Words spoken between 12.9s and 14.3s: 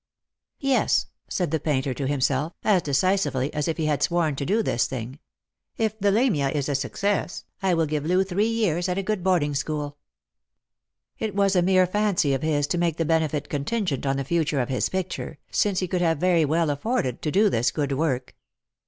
the benefit contingent on the